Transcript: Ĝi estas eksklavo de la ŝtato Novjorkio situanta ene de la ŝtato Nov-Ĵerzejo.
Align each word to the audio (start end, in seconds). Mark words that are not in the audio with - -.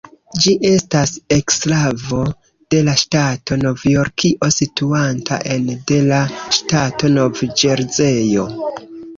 Ĝi 0.43 0.51
estas 0.67 1.11
eksklavo 1.35 2.21
de 2.75 2.79
la 2.87 2.95
ŝtato 3.03 3.57
Novjorkio 3.65 4.49
situanta 4.57 5.39
ene 5.57 5.77
de 5.93 6.01
la 6.09 6.23
ŝtato 6.59 7.13
Nov-Ĵerzejo. 7.21 8.51